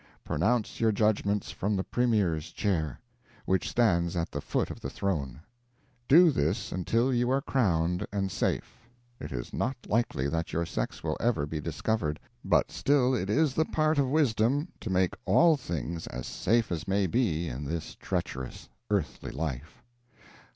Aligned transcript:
Pronounce 0.23 0.79
your 0.79 0.91
judgments 0.91 1.51
from 1.51 1.75
the 1.75 1.83
Premier's 1.83 2.51
chair, 2.51 2.99
which 3.45 3.69
stands 3.69 4.15
at 4.15 4.31
the 4.31 4.41
foot 4.41 4.71
of 4.71 4.79
the 4.81 4.89
throne. 4.89 5.39
Do 6.07 6.31
this 6.31 6.71
until 6.71 7.13
you 7.13 7.29
are 7.29 7.39
crowned 7.39 8.07
and 8.11 8.31
safe. 8.31 8.89
It 9.19 9.31
is 9.31 9.53
not 9.53 9.77
likely 9.85 10.27
that 10.27 10.53
your 10.53 10.65
sex 10.65 11.03
will 11.03 11.17
ever 11.19 11.45
be 11.45 11.61
discovered; 11.61 12.19
but 12.43 12.71
still 12.71 13.13
it 13.13 13.29
is 13.29 13.53
the 13.53 13.65
part 13.65 13.99
of 13.99 14.09
wisdom 14.09 14.69
to 14.79 14.89
make 14.89 15.13
all 15.25 15.55
things 15.55 16.07
as 16.07 16.25
safe 16.25 16.71
as 16.71 16.87
may 16.87 17.05
be 17.05 17.47
in 17.47 17.63
this 17.65 17.93
treacherous 17.93 18.69
earthly 18.89 19.29
life." 19.29 19.83